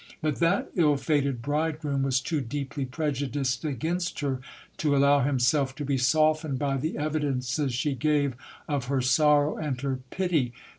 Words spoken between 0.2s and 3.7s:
that ill fated bridegroom was too deeply prejudiced